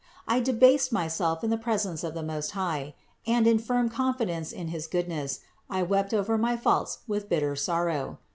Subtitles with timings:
[0.27, 2.95] I debased myself in the presence of the Most High
[3.27, 8.17] and, in firm confidence in his goodness, I wept over my faults with bitter sorrow.